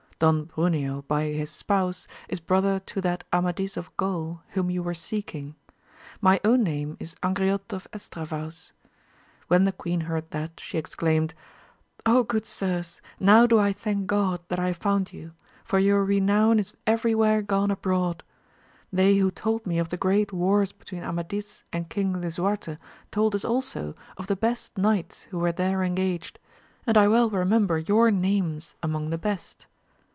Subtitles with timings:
[0.21, 4.93] Don Bruneo, by his spouse, is brother to that Amadis of Gaul whom you were
[4.93, 5.55] seeking.
[6.21, 8.71] My own name is Angriote of Estra vaus.
[9.47, 11.33] When the queen heard that, she exclaimed,
[12.05, 15.31] good sirs, now do I thank God that I have found you!
[15.65, 18.23] for your renown is every where gone abroad.
[18.93, 22.77] They who told me of the great wars between Amadis and King Lisuarte,
[23.09, 26.37] told us also of the best knights who were there engaged,
[26.85, 29.65] and I well remember your names among the best.